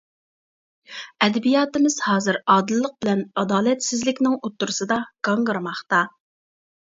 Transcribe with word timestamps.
ئەدەبىياتىمىز 1.25 1.97
ھازىر 2.05 2.39
ئادىللىق 2.53 2.95
بىلەن 3.05 3.21
ئادالەتسىزلىكنىڭ 3.41 4.37
ئوتتۇرىسىدا 4.39 4.97
گاڭگىرىماقتا. 5.29 6.01